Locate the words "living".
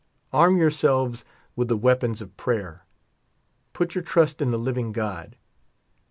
4.57-4.93